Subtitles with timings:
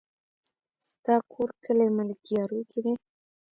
[0.87, 2.93] ستا کور کلي ملكيارو کې دی؟